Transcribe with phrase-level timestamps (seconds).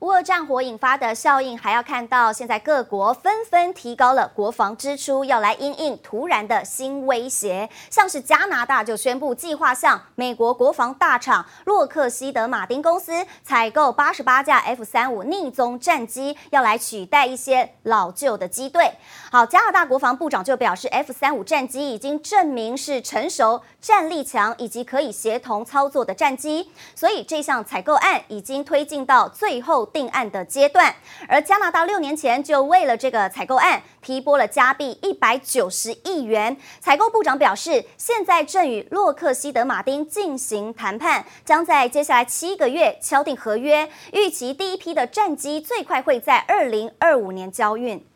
[0.00, 7.68] 乌俄战火引发的效应，还要看到现在各国纷纷提高了国防支出，要来因应突然的新威胁。
[7.90, 18.94] 像是加拿大就宣布计划向美国国防大厂洛克希德马丁公司采购八十八架 F 三五逆踪战机，要来取代一些老旧的机队。
[19.30, 30.94] 好，加拿大国防部长就表示，F 三五战机已经证明是成熟、战力强以及可以协同操作的战机，所以这项采购案已经推进到最后定案的阶段，
[31.28, 36.56] 而加拿大六年前就为了这个采购案批拨了加币一百九十亿元。
[36.80, 48.09] 采购部长表示，现在正与洛克希德马丁进行谈判，将在接下来七个月敲定合约，预期第一批的战机最快会在二零二五年交运。